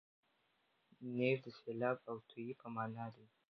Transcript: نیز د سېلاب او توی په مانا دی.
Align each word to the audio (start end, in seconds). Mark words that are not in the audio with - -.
نیز 1.15 1.37
د 1.45 1.47
سېلاب 1.59 1.97
او 2.09 2.17
توی 2.29 2.49
په 2.61 2.67
مانا 2.75 3.05
دی. 3.15 3.25